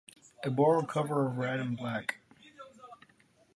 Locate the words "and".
1.59-1.77